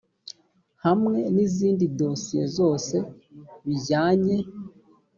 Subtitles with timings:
[0.85, 2.95] hamwe n izindi dosiye zose
[3.65, 4.37] bijyanye